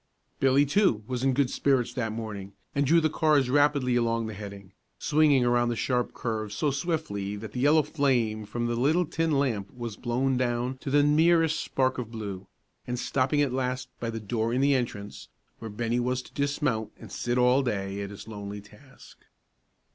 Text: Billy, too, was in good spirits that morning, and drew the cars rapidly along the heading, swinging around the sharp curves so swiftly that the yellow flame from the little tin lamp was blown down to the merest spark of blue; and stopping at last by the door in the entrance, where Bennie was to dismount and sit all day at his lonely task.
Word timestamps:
Billy, 0.39 0.65
too, 0.65 1.03
was 1.05 1.23
in 1.23 1.31
good 1.35 1.51
spirits 1.51 1.93
that 1.93 2.11
morning, 2.11 2.53
and 2.73 2.87
drew 2.87 2.99
the 2.99 3.07
cars 3.07 3.51
rapidly 3.51 3.95
along 3.95 4.25
the 4.25 4.33
heading, 4.33 4.73
swinging 4.97 5.45
around 5.45 5.69
the 5.69 5.75
sharp 5.75 6.11
curves 6.15 6.55
so 6.55 6.71
swiftly 6.71 7.35
that 7.35 7.51
the 7.51 7.59
yellow 7.59 7.83
flame 7.83 8.43
from 8.47 8.65
the 8.65 8.73
little 8.75 9.05
tin 9.05 9.29
lamp 9.29 9.71
was 9.71 9.95
blown 9.95 10.37
down 10.37 10.79
to 10.79 10.89
the 10.89 11.03
merest 11.03 11.59
spark 11.59 11.99
of 11.99 12.09
blue; 12.09 12.47
and 12.87 12.97
stopping 12.97 13.43
at 13.43 13.53
last 13.53 13.89
by 13.99 14.09
the 14.09 14.19
door 14.19 14.51
in 14.51 14.59
the 14.59 14.73
entrance, 14.73 15.27
where 15.59 15.69
Bennie 15.69 15.99
was 15.99 16.23
to 16.23 16.33
dismount 16.33 16.91
and 16.97 17.11
sit 17.11 17.37
all 17.37 17.61
day 17.61 18.01
at 18.01 18.09
his 18.09 18.27
lonely 18.27 18.59
task. 18.59 19.19